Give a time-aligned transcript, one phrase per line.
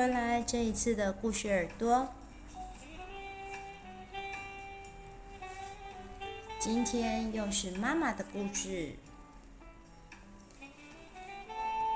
[0.00, 2.08] 回来这一次的故事耳朵。
[6.58, 8.94] 今天又是妈妈的故事，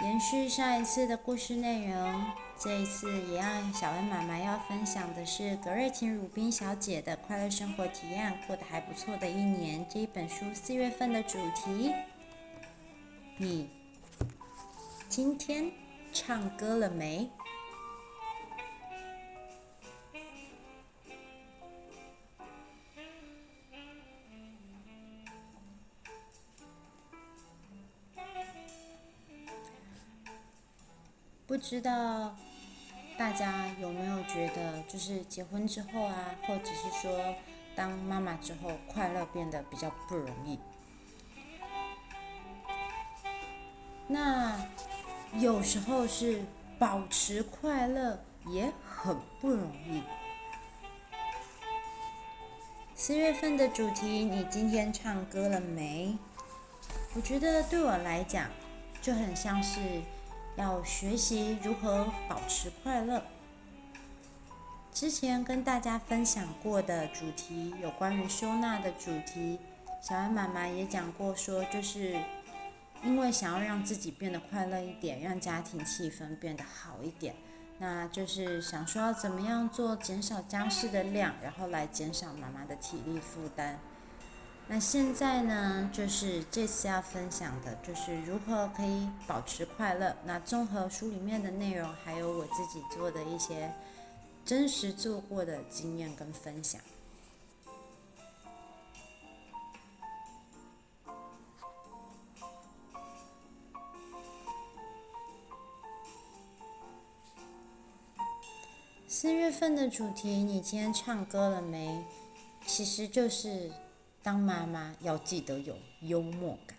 [0.03, 2.27] 延续上一次的故事内容。
[2.59, 11.91] 这一次也让小恩妈妈要分享的是格瑞琴·鲁宾小姐的《快乐生活体验》，过得还不错的一年这一本书四月份的主题。
[13.39, 13.71] 你
[15.08, 15.72] 今天
[16.13, 17.30] 唱歌了没？
[31.54, 32.34] 不知道
[33.17, 37.33] 大家有没有觉得，就是结婚之后啊，或者是说
[37.77, 40.58] 当妈妈之后，快乐变得比较不容易。
[44.08, 44.66] 那
[45.38, 46.42] 有时候是
[46.77, 50.02] 保持快乐也很不容易。
[52.97, 56.19] 四月份的主题，你今天唱歌了没？
[57.14, 58.50] 我觉得对我来讲，
[59.00, 59.78] 就很像是
[60.56, 63.22] 要学习如何保持快乐。
[64.92, 69.58] 之前跟大家分享过的主题，有关于收纳的主题，
[70.00, 72.16] 小安妈妈也讲过，说就是。
[73.02, 77.34] 因为想要让自己变得快乐一点，让家庭气氛变得好一点，
[77.77, 83.78] 那就是想说要怎么样做，减少家事的量，然后来减少妈妈的体力负担。
[84.66, 90.16] 那现在呢，就是这次要分享的，就是如何可以保持快乐。
[90.24, 93.72] 那综合书里面的内容，还有我自己做的一些
[94.44, 96.80] 真实做过的经验跟分享。
[109.06, 112.04] 四月份的主题，你今天唱歌了没？
[112.66, 113.70] 其实就是
[114.24, 116.78] 当妈妈要记得有幽默感。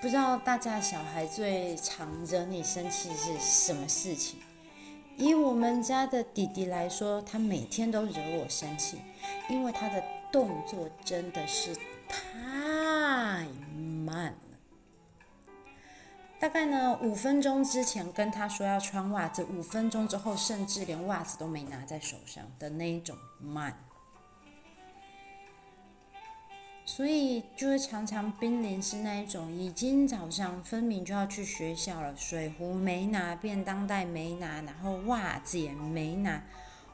[0.00, 4.36] 不知道大家小孩最常惹你生气是什么事情？
[5.16, 8.98] 以我们家的弟弟来说，他每天都惹我生气，
[9.48, 10.00] 因为他的
[10.30, 11.74] 动作真的是
[12.08, 13.48] 太
[14.06, 14.58] 慢了。
[16.38, 23.76] 大概呢，五分钟之前跟他说要穿袜子，五分钟之后甚至连袜子都没拿在手上的那一种慢，
[26.86, 36.44] 所以就会常常濒临是那一种，已经早上分明就要去学校了，水壶没拿，便当袋没拿，然后袜子也没拿，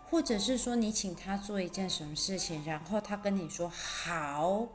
[0.08, 4.66] 或者是说你请他做一件什么事情，然后他跟你说好，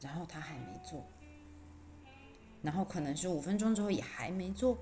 [0.00, 1.06] 然后他还没做。
[2.62, 4.76] 然后可能是五分钟之后也还没做，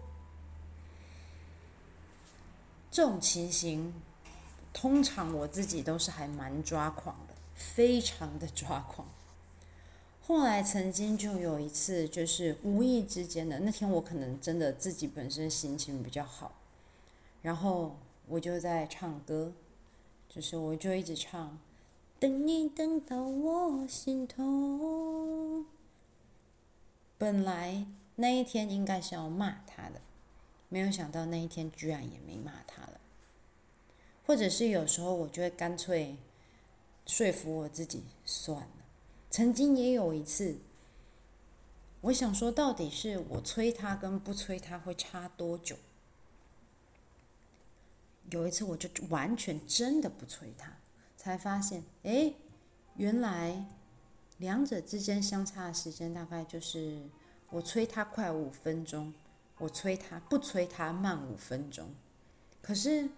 [2.91, 3.93] 这种情形，
[4.73, 9.07] 通常我自己都是还蛮抓狂的，非常的抓狂。
[10.27, 16.53] 后来曾经就有一次，就是无意之间的那天，我可能真的自己本身心情比较好，
[17.43, 19.53] 然后我就在唱歌，
[20.27, 21.59] 就是我就一直唱，
[22.19, 25.67] 等你等到我心痛。
[27.19, 27.87] 本来
[28.17, 30.01] 那一天应该是要骂他的，
[30.71, 32.99] 没有想到那一天居然也没骂他了。
[34.27, 36.17] 或者是有时候我就会干脆
[37.05, 38.84] 说服我自己算了。
[39.35, 40.59] 曾经也有一次，
[42.03, 45.75] 我想说到底是我催他跟不催他会差多久？
[48.31, 50.77] 有一次我就完全真的不催他，
[51.17, 52.33] 才发现，哎，
[52.95, 53.65] 原来。
[54.39, 57.03] 两者之间相差的时间大概就是
[57.51, 59.13] 我催他快五分钟，
[59.59, 61.93] 我催他不催他慢五分钟。
[62.63, 63.09] 可是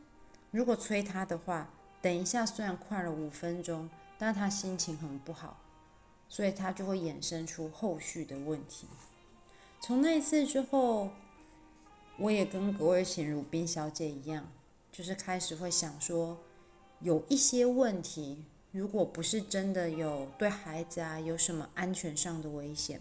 [0.51, 1.69] 如果催他的话，
[2.01, 5.59] 等一下虽然快了五分钟，但他心情很不好，
[6.29, 8.87] 所以他就会衍生出后续的问题。
[9.81, 11.11] 从那一次之后，
[12.19, 14.51] 我也跟格瑞琴鲁宾小姐一样，
[14.91, 16.39] 就是开始会想说，
[17.01, 18.45] 有一些问题。
[18.73, 23.01] 如果不是真的有对孩子啊有什么安全上的危险，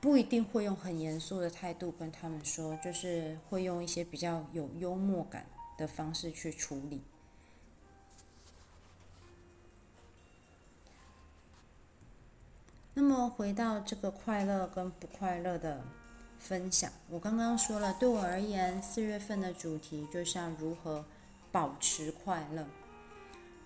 [0.00, 5.46] 不一定会用很严肃的态度跟他们说，就是会用一些比较有幽默感
[5.78, 7.02] 的方式去处理。
[13.02, 15.82] 那么回到这个快乐跟不快乐的
[16.38, 21.02] 分享，我刚刚说了，对我而言，四月份的主题就像如何
[21.50, 22.66] 保持快乐。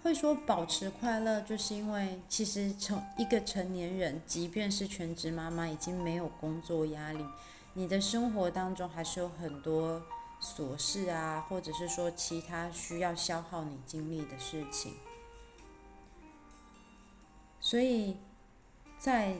[0.05, 7.27] 会说保持快乐，就是因为其实成一个成年人，即便是全职妈妈，已经没有工作压力，
[7.73, 10.01] 你的生活当中还是有很多
[10.41, 14.95] 琐事啊，或者是说其他需要消耗你精力的事情。
[17.59, 18.17] 所以，
[18.99, 19.35] 在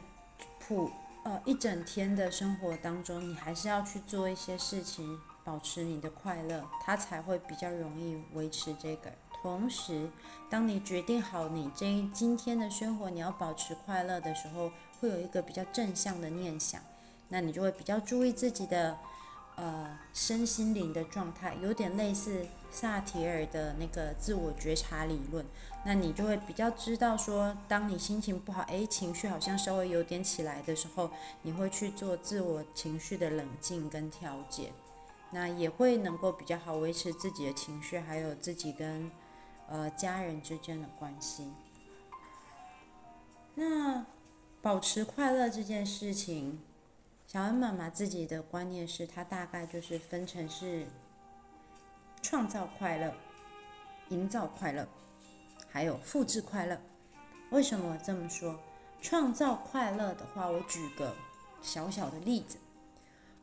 [0.59, 0.91] 普
[1.25, 9.13] 呃一整天的生活当中，你还是要去做一些事情，保持你的快乐，它才会比较容易维持这个。
[9.43, 10.11] 同时，
[10.49, 14.71] 当你决定好你这今天的生活你要保持快乐的时候，
[15.01, 16.81] 会有一个比较正向的念想，
[17.29, 18.97] 那你就会比较注意自己的
[19.57, 25.45] 呃身心灵的状态，有点类似萨提尔的那个自我觉察理论。
[25.85, 31.11] 那你就会比较知道说，当你心情不好，诶，情绪好像稍微有点起来的时候，
[31.43, 34.73] 你会去做自我情绪的冷静跟调节，
[35.31, 39.11] 那也会能够比较好维持自己的情绪，还有自己跟。
[39.67, 41.51] 呃，家人之间的关系。
[43.55, 44.05] 那
[44.61, 46.61] 保持快乐这件事情，
[47.35, 50.87] 小恩妈妈自己的观念是，她大概就是分成是
[52.23, 53.13] 创造快乐、
[54.11, 54.87] 营造快乐，
[55.69, 56.81] 还有复制快乐。
[57.51, 58.57] 为什么这么说？
[59.03, 61.13] 创造快乐的话，我举个
[61.61, 62.57] 小小的例子，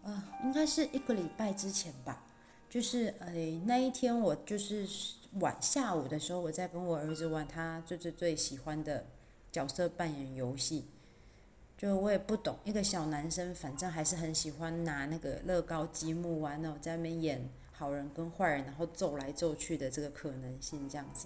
[0.03, 2.23] 呃，应该是一个礼拜之前吧，
[2.69, 3.29] 就是呃
[3.65, 4.87] 那一天我就是。
[5.39, 9.05] 晚下午的时候，我在跟我儿子玩他最最最喜欢的
[9.49, 10.85] 角色扮演游戏。
[11.81, 21.25] 就我也不懂，一个小男生，反正还是很喜欢拿那个乐高积木玩哦，在那边演好人跟坏人，然后揍来揍去的这个可能性这样子。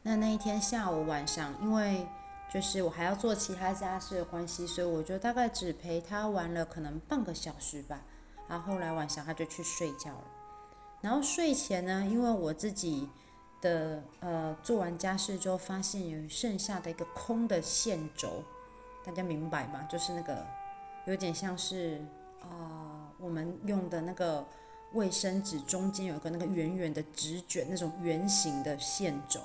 [0.00, 2.06] 那那一天下午晚上，因为
[2.50, 8.02] 就是我还要做其他家事的关系，所以我就大概只陪他玩了可能半个小时吧。
[8.48, 10.24] 然后后来晚上他就去睡觉了。
[11.02, 13.06] 然后睡前呢，因为我自己
[13.60, 18.42] 的呃做完家事之后，发现有剩下的一个空的线轴，
[19.04, 19.86] 大家明白吗？
[19.88, 20.46] 就是那个
[21.06, 22.00] 有点像是
[22.40, 24.46] 啊、呃，我们用的那个
[24.92, 29.40] 卫生纸中间有个那个圆圆的纸卷，那种圆形的线轴。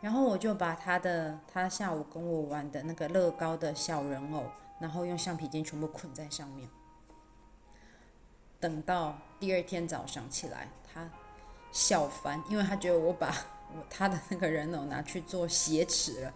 [0.00, 4.44] 然后我就把他的他下午跟我玩的那个乐高的小人偶，
[4.78, 6.68] 然后用橡皮筋全部捆在上面。
[8.60, 11.08] 等到第二天早上起来，他
[11.70, 13.34] 笑翻，因为他觉得我把
[13.74, 16.34] 我他的那个人偶拿去做鞋齿了。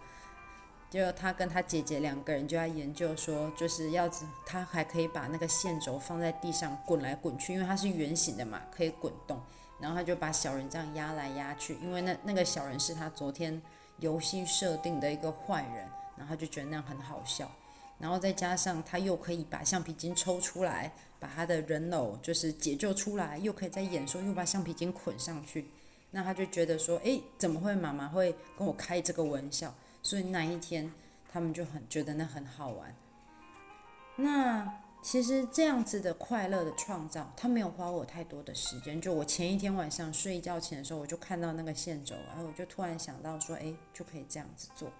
[0.89, 4.09] 就他跟他姐姐两个人就在研究说，就是要
[4.45, 9.39] 他还可以把那个线轴放在地上滚来滚去，因为它是圆形的嘛，可以滚动。
[9.79, 13.61] 然后他就把小人这样压来压去，因为那那个小人是他昨天
[13.99, 15.87] 游戏设定的一个坏人，
[16.17, 17.49] 然后他就觉得那样很好笑。
[17.97, 25.69] 然后再加上他又可以把橡皮筋抽出来，把他的人偶就是解救出来，又可以再演说又把橡皮筋捆上去，
[26.11, 29.73] 那他就觉得说，诶，怎么会妈妈会跟我开这个玩笑？
[30.01, 30.91] 所以那一天
[31.31, 32.95] 他们就很觉得那很好玩。
[34.15, 38.99] 那其实这样子的快乐的创造，他没有花我太多的时间。
[38.99, 44.91] 就我前一天晚上睡觉前的时候，我就看到那个线轴，然后我就突然想到说，诶，就可以这样子做。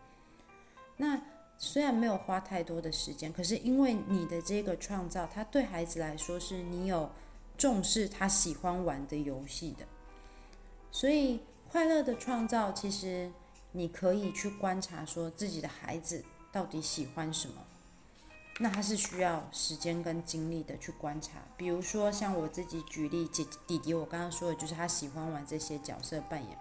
[0.98, 1.20] 那。
[1.62, 7.12] 虽然没有花太多的时间，可是因为你的这个创造，他对孩子来说是你有
[7.58, 9.84] 重视他喜欢玩的游戏的，
[10.90, 13.30] 所以快乐的创造，其实
[13.72, 17.56] 你可以去观察说自己的孩子到底喜欢什么，
[18.60, 21.40] 那他是需要时间跟精力的去观察。
[21.56, 26.58] 比如说像我自己举例，姐弟弟，我刚刚说的就是他喜欢玩这些角色扮演，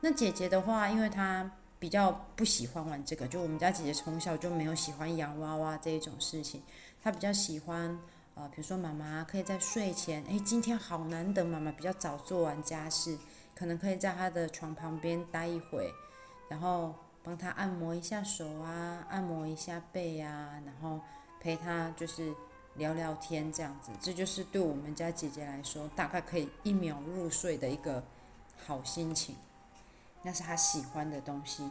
[0.00, 1.50] 那姐姐的话，因为她。
[1.80, 6.62] 比较不喜欢玩这个，就我们家姐姐从小就没有喜欢洋娃娃这一种事情，
[7.02, 7.98] 她比较喜欢
[8.34, 13.18] 呃，比如说妈妈可以在睡前，诶，今天好难得，妈妈比较早做完家事，
[13.54, 15.92] 可能可以在她的床旁边待一会，
[16.54, 16.94] 然后
[17.24, 21.00] 帮他按摩一下手啊，按摩一下背啊，然后
[21.40, 22.32] 陪他就是
[22.76, 28.00] 聊聊天这样子，这就是对我们家姐姐来说，大概可以一秒入睡的一个
[28.64, 29.34] 好心情。
[30.22, 31.68] 那是他喜欢的东西。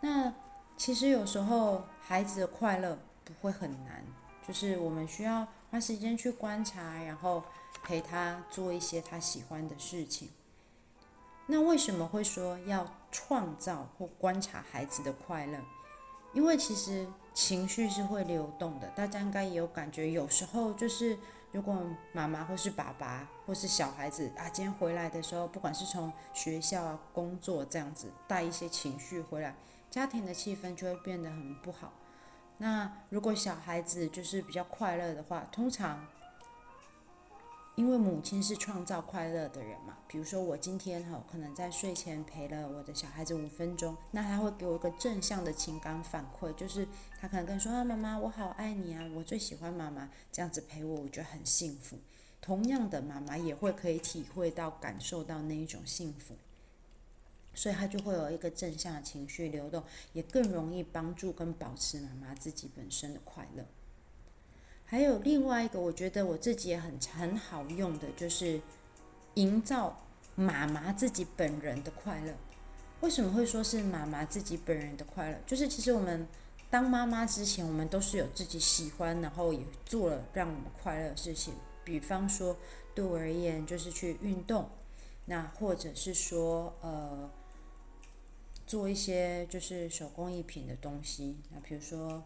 [0.00, 0.32] 那
[0.78, 4.02] 其实有时候孩子的快乐不会很难，
[4.48, 7.44] 就是我们需要花时间去观察，然后
[7.82, 10.30] 陪他做一些他喜欢的事情。
[11.46, 15.58] 那为什么会说要创造或观察孩子的快乐？
[16.32, 21.18] 因为其实情绪是会流动的，大家应该也有感觉，有时候就是。
[21.52, 21.76] 如果
[22.14, 29.54] 妈妈或是爸爸或是小孩子啊，今天回来的时候，不管是从学校啊、工作这样子带一些情绪回来，
[29.90, 31.92] 家庭的气氛就会变得很不好。
[32.56, 36.06] 那如果小孩子就是比较快乐的话，通常。
[37.74, 46.86] 因为母亲是创造快乐的人嘛，比如说我今天哈，可能在睡前陪了我的小孩子五分钟，那他会给我一个正向的情感反馈，就是
[47.18, 51.96] 他可能跟说啊，妈妈，我好爱你啊，我最喜欢妈妈这样子陪我，我觉得很幸福。
[52.42, 56.36] 同样的，妈妈也会可以体会到、感受到那一种幸福，
[57.54, 63.64] 所以她就会有一个正向的情绪流动，也更容易帮助跟保持妈妈自己本身的快乐。
[64.92, 68.60] 还有另外一个，我觉得我自己也很很好用的，就是
[69.36, 69.98] 营造
[70.34, 72.34] 妈妈自己本人的快乐。
[73.00, 75.38] 为什么会说是妈妈自己本人的快乐？
[75.46, 76.28] 就是其实我们
[76.68, 81.54] 当妈妈之前，我们都是有自己喜欢，然后也做了让我们快乐的事情。
[81.84, 82.54] 比方说，
[82.94, 84.68] 对我而言，就是去运动，
[85.24, 87.30] 那或者是说，呃，
[88.66, 92.22] 做一些就是手工艺品的东西，那比如说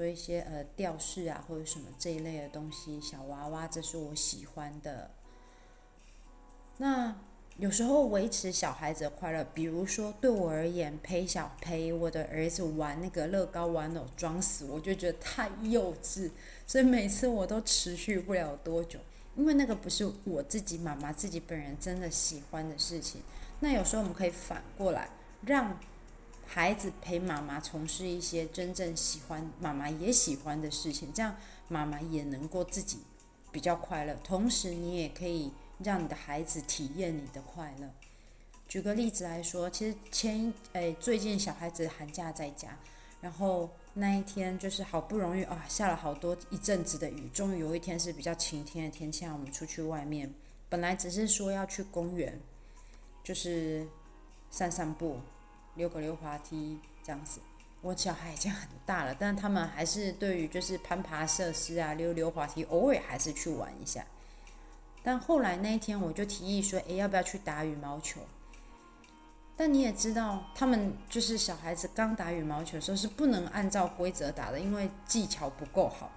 [0.00, 5.10] 做一些呃吊饰啊，或者什么这一类的东西，小娃娃，这是我喜欢的。
[6.78, 7.14] 那
[7.58, 16.30] 有时候维持小孩子的快乐，比如说对我而言，陪小陪我的儿子玩那个乐高玩偶装死，我就觉得太幼稚。
[16.66, 18.98] 所以每次我都持续不了多久，
[19.36, 23.20] 因为那个不是我自己妈妈自己本人真的喜欢的事情。
[23.60, 25.10] 那有时候我们可以反过来，
[25.44, 25.78] 让
[26.52, 31.36] 孩子陪妈妈从事一些真正喜欢、妈妈也喜欢的事情，这样
[31.68, 32.98] 妈妈也能够自己
[33.52, 37.88] 比较快乐，同时你也可以让你的孩子体验你的快乐。
[38.66, 42.76] 举个例子来说，其实前诶最近小孩子寒假在家，
[43.20, 43.70] 然后。
[43.94, 50.32] 那一天就是好不容易啊，下了好多一阵子的雨，终于有一天是比较晴天的天气，让我们出去外面。
[50.68, 52.40] 本来只是说要去公园，
[53.24, 53.88] 就是
[54.48, 55.18] 散散步、
[55.74, 57.40] 溜个溜滑梯这样子。
[57.82, 64.04] 我小孩已经很大了，但他们还是对于就是攀爬设施啊、溜溜滑梯，偶尔还是去玩一下。
[65.02, 68.20] 但后来那一天，我就提议说，诶，要不要去打羽毛球？
[69.56, 76.10] 但你也知道，他们就是小孩子刚打羽毛球的时候是不能按照规则打的，因为技巧不够好。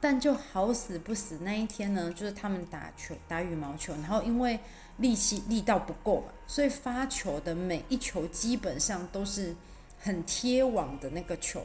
[0.00, 4.58] 但就好死不死那一天呢，就是他们打球打羽毛球，然后因为
[4.96, 9.54] 力气力道不够嘛，所以发球的每一球基本上都是
[9.98, 11.62] 很贴网的那个球，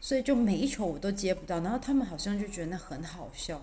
[0.00, 3.62] 所以就每一球我都接不到，然后他们好像就觉得那很好笑。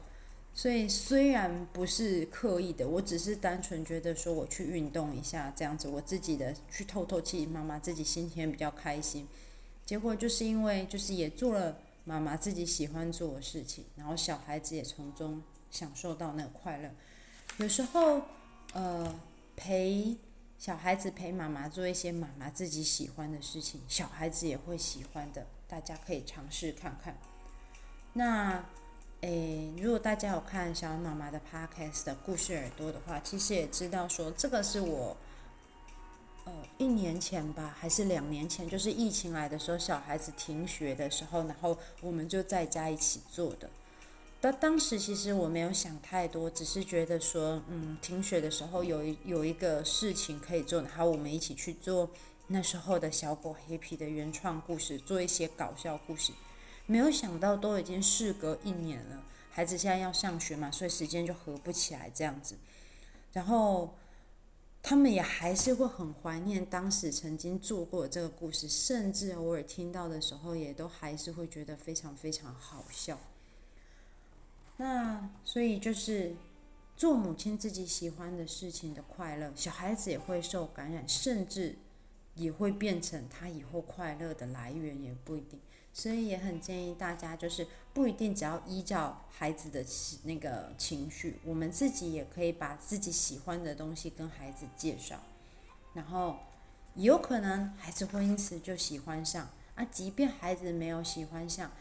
[0.55, 9.27] 所以虽然不是刻意的，我只是单纯觉得说我去运动一下这样子，我自己的去透透气，妈妈自己心情比较开心。
[9.85, 15.41] 结果就是因为就是也做了妈妈自己喜欢做的事情，然后小孩子也从中
[15.71, 16.89] 享受到那个快乐。
[17.57, 18.21] 有时候
[18.73, 19.19] 呃
[19.55, 20.17] 陪
[20.57, 27.17] 小孩子陪妈妈做一些妈妈自己喜欢的事情，小孩子也会喜欢的，大家可以尝试看看。
[28.13, 28.63] 那。
[29.25, 35.15] 诶，如果大家有看小妈妈的 podcast 的故事耳朵的话，其实也知道说这个是我，
[36.45, 43.69] 呃，一年前吧，还是两年前，就是疫情来的时候，小孩子停学的时候，然后我们就在家一起做的。
[44.41, 52.09] 但当时其实我没有想太多，只是觉得说，嗯，停学的时候有一有一个事情可以做，然后我们一起去做
[52.47, 56.33] 那时候的小狗黑皮的原创故事，做一些搞笑故事。
[56.85, 62.57] 没有想到，都已经事隔一年了，孩子现在要上学嘛，所以时间就合不起来这样子。
[63.31, 63.95] 然后
[64.85, 73.17] 他们也还是会很怀念当时曾经做过这个故事，甚至偶尔听到的时候，也都还是会觉得非常非常好笑。
[74.75, 76.35] 那所以就是
[76.97, 81.77] 做母亲自己喜欢的事情的快乐，小孩子也会受感染，甚至
[82.35, 85.57] 也会变成他以后快乐的来源，也不一定。
[85.93, 89.85] 所以也很建议大家，就是不一定只要依照孩子的
[90.23, 95.19] 那个情绪，我们自己也可以把自己喜欢的东西跟孩子介绍，
[95.93, 96.37] 然后
[96.95, 101.71] 有可能孩子会因此就喜欢上啊，即便孩子没有喜欢上。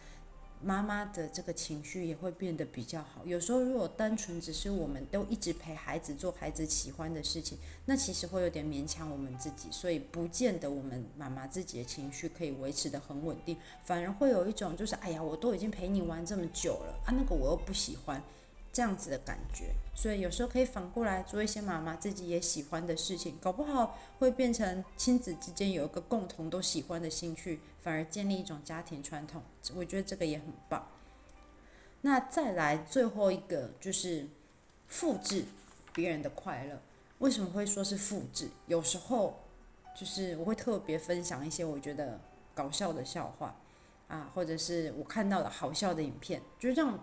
[0.64, 3.24] 妈妈的这个情绪也会变得比较好。
[3.24, 18.22] 有时候，如果单纯只是我们都一直陪孩子做孩子喜欢的事情，那其实会有点勉强我们自己，所以不见得我们妈妈自己的情绪可以维持得很稳定，反而会有一种就是，哎呀，我都已经陪你玩这么久了啊，那个我又不喜欢。
[18.72, 29.42] 这样子的感觉，所以有时候可以反过来做一些妈妈自己也喜欢的事情，搞不好会变成亲子之间有一个共同都喜欢的兴趣，反而建立一种家庭传统。
[29.74, 30.88] 我觉得这个也很棒。
[32.00, 34.26] 那再来最后一个就是
[34.88, 35.44] 复制
[35.92, 36.80] 别人的快乐。
[37.18, 38.48] 为什么会说是复制？
[38.66, 39.38] 有时候
[39.94, 42.18] 就是我会特别分享一些我觉得
[42.54, 43.54] 搞笑的笑话
[44.08, 46.98] 啊，或者是我看到的好笑的影片，就是这样。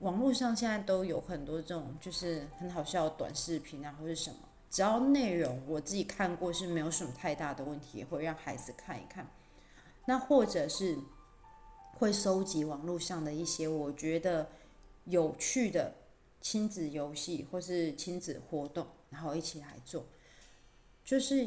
[0.00, 4.36] 网络上现在都有很多这种就是很好笑的短视频啊，或者什么，
[4.70, 9.26] 只要内容我自己看过是没有什么太大的问题，也会让孩子看一看。
[10.06, 10.98] 那或者是
[11.98, 14.48] 会收集网络上的一些我觉得
[15.04, 15.92] 有趣的
[16.40, 20.06] 亲子游戏或是亲子活动，然后一起来做。
[21.04, 21.46] 就是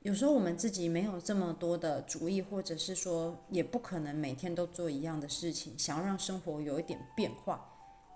[0.00, 7.68] 有时候我们自己没有这么多的主意，或者是说也不可能每天都做一样的事情，想要让生活有一点变化。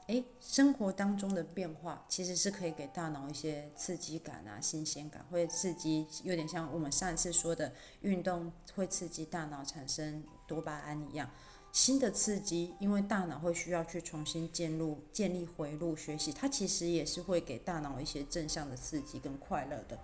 [0.06, 7.72] 诶，生活当中的变化其实是可以给大脑一些刺激感啊、新鲜感，会刺激，有点像我们上一次说的
[8.02, 11.28] 运动会刺激大脑产生多巴胺一样。
[11.72, 19.98] 新的刺激，因为大脑会需要去重新建立、建立回路学习，它其实也是会给大脑一些正向的刺激跟快乐的。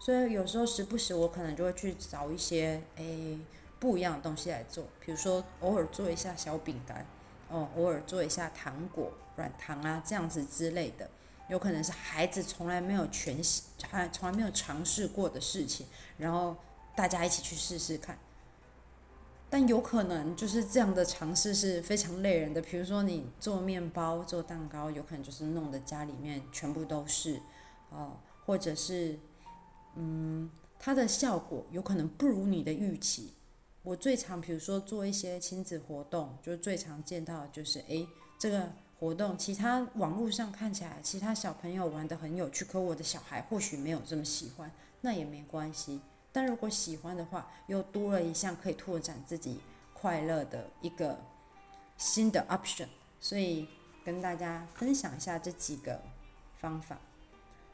[0.00, 3.38] 所以有时候时不时我可能就会去找一些诶
[3.78, 7.06] 不一样的东西来做，比如说偶尔做一下小饼干。
[7.50, 11.08] 哦，偶尔做一下糖果、软糖啊，这样子之类的，
[11.48, 13.38] 有可能是孩子从来没有全
[13.88, 15.86] 还从来没有尝试过的事情，
[16.18, 16.56] 然后
[16.94, 18.18] 大家一起去试试看。
[19.50, 27.40] 但有可能就是这样的尝试是非常累人的，比如说你做面包、做蛋糕，有可能就是弄得家里面全部都是，
[27.88, 29.18] 哦，或者是，
[29.94, 33.32] 嗯，它的效果有可能不如你的预期。
[33.88, 38.06] 我最常，比如说做一些亲子活动，就最常见到的就是，诶，
[38.38, 46.02] 这个活动，其他网络上看起来，其他小朋友玩得很有趣，可我的小孩或许没有这么喜欢，那也没关系。
[46.30, 49.58] 但如果喜欢的话，又多了一项可以拓展自己
[49.94, 51.18] 快乐的一个
[51.96, 52.88] 新的 option。
[53.18, 53.66] 所以
[54.04, 56.02] 跟大家分享一下这几个
[56.58, 56.98] 方法。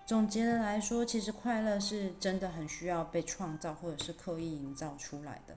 [0.07, 5.57] 总结的来说，其实快乐是真的很需要被创造，或者是刻意营造出来的。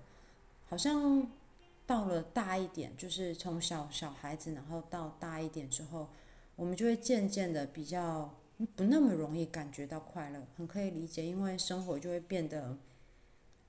[0.69, 1.25] 好像
[1.85, 6.09] 到了大一点，就是从小小孩子，然后到大一点之后，
[6.55, 8.33] 我们就会渐渐的比较
[8.75, 12.77] 不那么容易感觉到快乐，很可以理解，因为生活就会变得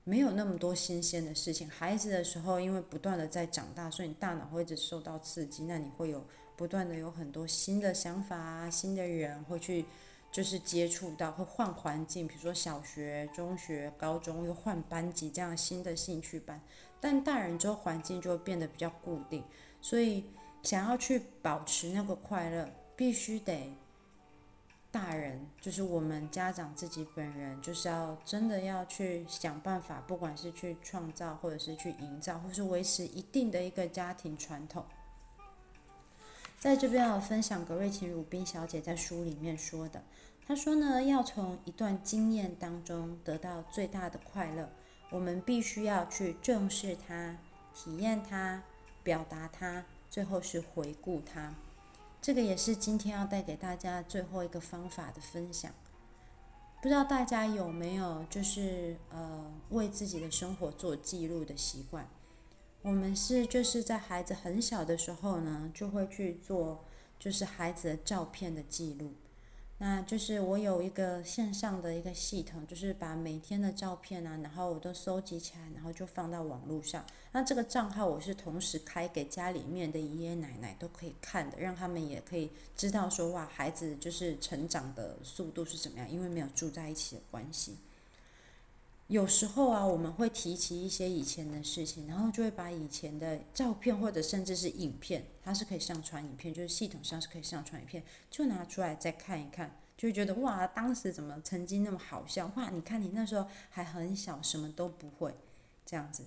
[0.03, 1.69] 没有那么多新鲜的事情。
[1.69, 6.25] 孩子的时候，因为不断的在长大，所以你大脑会一直受到刺激，那你会有
[6.57, 9.85] 不断的有很多新的想法啊，新的人会去。
[10.31, 16.61] 就是接触到会换环境，比如说小学、中学、高中又换班级这样新的兴趣班，
[17.01, 19.43] 但大人之后环境就会变得比较固定，
[19.81, 20.25] 所以
[20.63, 23.73] 想要去保持那个快乐，必须得
[24.91, 34.85] 大人，就是我们家长自己本人，就是要真的要去想办法，不管是去创造，或者是去营造，或是维持一定的一个家庭传统。
[36.59, 40.03] 在这边要分享葛瑞琴·鲁宾小姐在书里面说的，
[40.45, 44.69] 她说呢，要从一段经验当中得到最大的快乐，
[45.09, 47.37] 我们必须要去正视它、
[47.73, 48.61] 体验它、
[49.01, 51.55] 表达它，最后是回顾它。
[52.21, 55.71] 这个也是今天要带给大家最后一个方法的分享。
[56.81, 62.05] 不知道大家有没有就是呃为自己的生活做记录的习惯？
[62.81, 66.85] 我们是就是在孩子很小的时候呢，就会去做
[67.19, 69.13] 就是孩子的照片的记录。
[69.81, 77.05] 那就是我有一个线上的一个系统，就是把每天的照片啊，然后我都收集起来，然后就放到网络上。
[77.31, 87.77] 那这个账号我是同时开给家里面的爷爷奶奶都可以看的，让他们也可以知道说哇，孩子就是成长的速度是怎么样，因为没有住在一起的关系。
[89.09, 102.69] 有时候啊，我们会提起一些以前的事情，然后就会把以前的照片或者甚至是影片，它是可以上传影片，就是系统上是可以上传影片，就拿出来再看一看，就会觉得哇，当时怎么曾经那么好笑哇？
[102.69, 105.33] 你看你那时候还很小，什么都不会，
[105.83, 106.23] 这样子。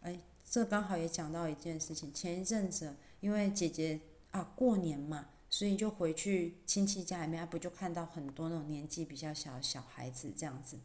[0.00, 4.00] 哎，这刚好也讲到一件事情，前一阵子因为姐姐
[4.32, 10.80] 啊过年嘛，所以就回去亲戚家里面，不就看到很多那种年纪比较小的小孩子这样子。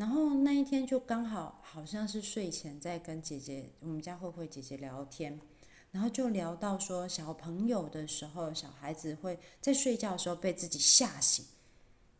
[0.00, 5.38] 然后那一天就刚好好像是睡前在跟姐姐，我们家慧慧姐姐聊天，
[5.90, 11.44] 然后就聊到说小朋友的时候，小孩子会在睡觉的时候被自己吓醒，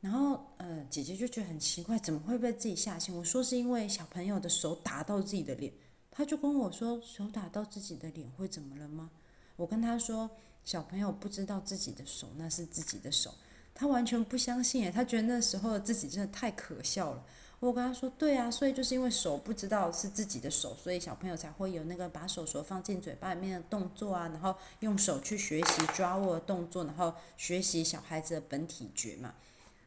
[0.02, 3.16] 然后呃姐姐就觉得很奇怪，怎么会被自己吓醒？
[3.16, 5.72] 我说是因为小朋友的手打到自己的脸，
[6.10, 9.10] 他就跟我说手打到自己的脸会怎么了吗？
[9.56, 10.28] 我跟他说
[10.66, 13.32] 小朋友不知道自己的手那是自己的手，
[13.72, 17.24] 他完全不相信诶，他觉得那时候自己真的太可笑了。
[17.60, 29.34] 我跟他说，对啊，所以就是因为手不知道是自己的手，所以小朋友才会有那个把手手放进嘴巴里面的动作啊，然后用手去学习抓握的动作，然后学习小孩子的本体觉嘛。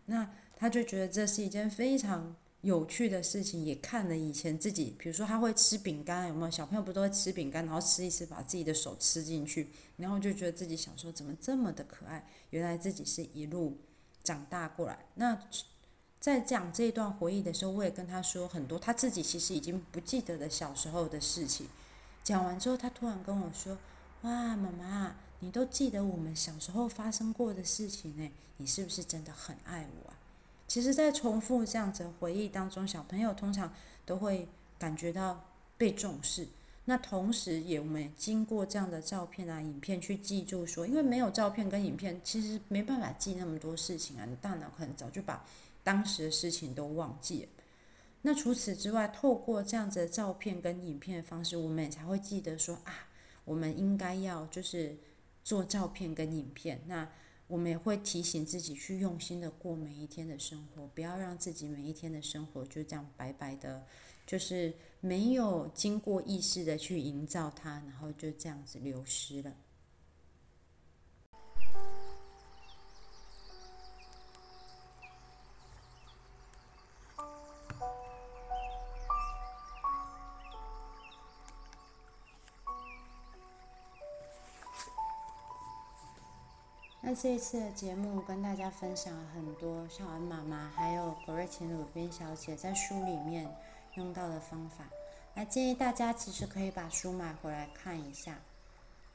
[0.06, 13.80] 那他就觉得这是一件非常有趣的事情，也看了以前自己，比如说他会吃饼干，有没有小朋友不都会吃饼干，然后吃一吃把自己的手吃进去，然后就觉得自己小时候怎么这么的可爱，原来自己是一路
[14.24, 15.08] 长大过来。
[15.16, 15.40] 那。
[16.24, 21.68] 在讲这一段回忆的时候，我也跟他说很多他自己其实已经不记得的小时候的事情。
[22.24, 23.78] 讲完之后，他突然跟我说
[24.24, 30.16] ：“哇，妈妈，你都记得我们小时候发生过的事情呢，你是不是真的很爱我啊？
[30.66, 33.74] 其实，在重复这样子回忆当中，小朋友通常
[34.06, 34.48] 都会
[34.80, 35.44] 感觉到
[35.78, 36.48] 被重视。
[36.86, 44.24] 那同时，也我们经过这样的照片啊、影片去记住说，因为没有照片跟影片，其实没办法记那么多事情啊。
[44.26, 45.44] 你大脑可能早就把
[45.84, 47.50] 当时的事情都忘记了。
[48.22, 53.08] 那除此之外，透过这样子的照片跟影片的方式，我们也才会记得说啊，
[53.44, 54.98] 我们应该要就是
[55.44, 56.82] 做照片跟影片。
[56.88, 57.10] 那
[57.48, 63.86] 我们也会提醒自己去用心的过每一天的生活，不要让自己每一天的生活就这样白白的，
[64.26, 69.54] 就是没有经过意识的去营造它，然后就这样子流失了。
[87.06, 93.54] 那这一次的节目跟大家分享了很多小安妈妈还有葛瑞琴鲁宾小姐在书里面
[93.96, 94.86] 用到的方法。
[95.34, 98.40] 那建议大家其实可以把书买回来看一下。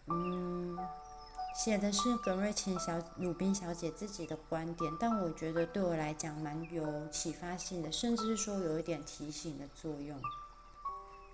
[0.07, 0.77] 嗯，
[1.55, 10.21] 写的是葛瑞琴小鲁宾小姐自己的观点，但我觉得对我来讲蛮有启发性的，甚至是说有一点提醒的作用。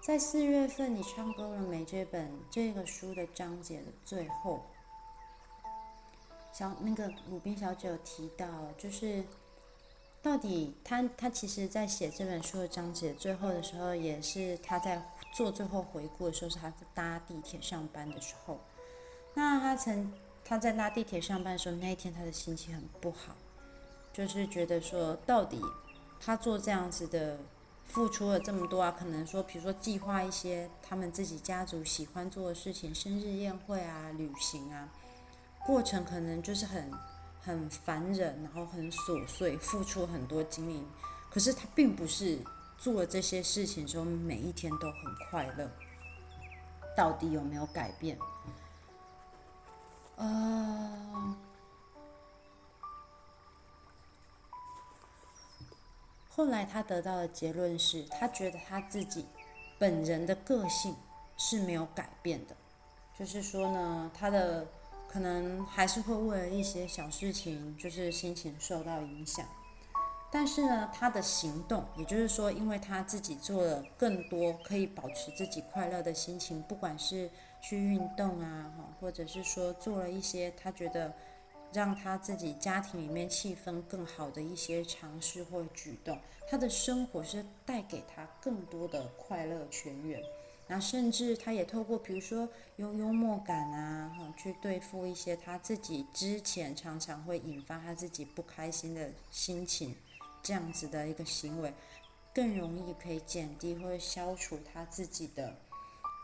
[0.00, 1.84] 在四月份，你唱够了没？
[1.84, 4.64] 这本这个书的章节的最后。
[6.56, 8.46] 小那个鲁宾小姐有提到，
[8.78, 9.24] 就是
[10.22, 15.02] 到底她她其实在写这本书的章节最后的时候，也是她在
[15.34, 18.60] 做最后回顾的时候，是她在搭地铁上班的时候。
[19.34, 20.12] 那她曾
[20.44, 23.34] 她在搭地铁上班的时候，那一天她的心情很不好，
[24.12, 25.60] 就是觉得说，到底
[26.20, 27.36] 她做这样子的
[27.84, 34.88] 付出了这么多啊，可能说，比如说计划一些他们自己家族喜欢做的事情，生日宴会啊，旅行啊。
[35.66, 36.92] 过程可能就是很
[37.40, 40.84] 很烦人，然后很琐碎，付出很多精力。
[41.30, 42.38] 可是他并不是
[42.76, 45.70] 做这些事情之后每一天都很快乐。
[46.94, 48.18] 到底有没有改变？
[50.16, 51.34] 呃，
[56.28, 59.24] 后来他得到的结论是，他觉得他自己
[59.78, 60.94] 本人的个性
[61.38, 62.54] 是没有改变的，
[63.18, 64.66] 就是说呢，他的。
[65.14, 69.46] 可能还是会为了一些小事情，就是心情受到影响。
[70.28, 78.68] 但是呢，他的行动，也就是说，因为他自己做了更多可以保持自己快乐的心情，不管是去运动啊，
[79.00, 81.14] 或者是说做了一些他觉得
[81.72, 86.18] 让他自己家庭里面气氛更好的一些尝试或举动，
[86.50, 90.20] 他的生活是带给他更多的快乐泉源。
[90.66, 99.94] 那甚至他也透过，比如说用幽默感啊，去对付一些他自己之前常常会引发他自己不开心的心情，
[100.42, 101.74] 这样子的一个行为，
[102.34, 105.54] 更容易可以减低或者消除他自己的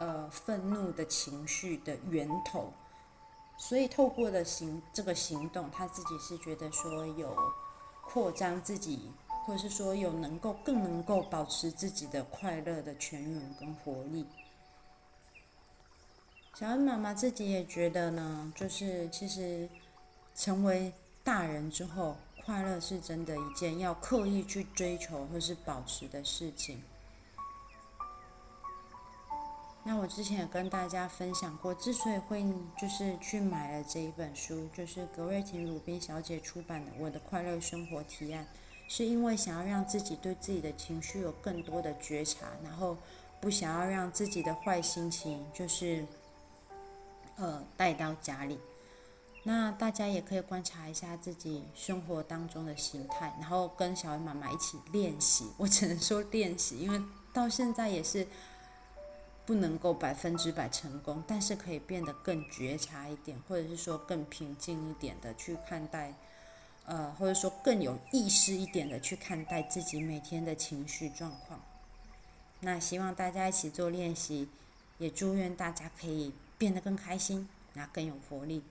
[0.01, 2.73] 呃愤怒的情绪的源头。
[3.59, 7.37] 所以透过的行这个行动，他自己是觉得说有
[8.01, 9.13] 扩张自己。
[9.45, 14.27] 或者是说有能够更能够保持自己的快乐的泉源跟活力。
[16.55, 19.69] 小恩妈妈自己也觉得呢，就是其实
[20.35, 20.93] 成为
[21.25, 26.83] 大人之后，快乐是真的一件要刻意去追求或是保持的事情。
[29.83, 32.45] 那我之前也跟大家分享过，之所以会
[32.79, 38.45] 就是去买了这一本书，就是格瑞婷鲁宾小姐出版的《我的快乐生活提案》。
[38.93, 42.97] 是因为想要让自己对自己的情绪有更多的觉察，然后
[43.41, 46.05] 不想要让自己的坏心情就是
[47.37, 48.59] 呃带到家里。
[49.45, 55.49] 那大家也可以观察一下自己生活当中的心态，然后跟小恩妈妈一起练习。
[55.57, 57.01] 我只能说练习，因为
[57.33, 58.27] 到现在也是
[59.47, 66.13] 不能够百分之百成功，但是可以变得更觉察一点，或者是说更平静一点的去看待。
[66.91, 71.61] 呃，或者说更有意识一点的去看待自己每天的情绪状况。
[72.59, 74.49] 那希望大家一起做练习，
[74.99, 78.65] 也祝愿大家可以变得更开心，那更有活力。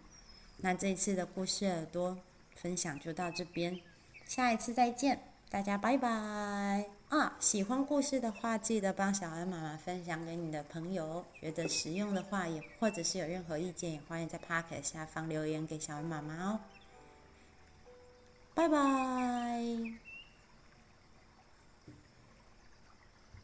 [0.58, 2.17] 那这一次的故事耳朵
[2.55, 3.79] 分享就到这边，
[4.27, 6.10] 下一次再见，大家拜拜
[7.08, 7.38] 啊！
[7.39, 11.25] 喜欢故事的话，记得帮小恩妈妈分享给你的朋友。
[11.39, 16.60] 觉得实用的话，也或者是有任何意见，也欢迎在 Podcast 下方留言给小恩妈妈哦。
[18.59, 20.08] 拜拜。